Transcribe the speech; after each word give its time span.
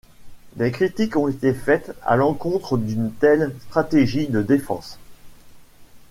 Des 0.55 0.71
critiques 0.71 1.15
ont 1.15 1.27
été 1.27 1.53
faites 1.53 1.91
à 2.03 2.15
l'encontre 2.15 2.75
d'une 2.75 3.11
telle 3.11 3.53
stratégie 3.67 4.25
de 4.25 4.41
défense. 4.41 4.97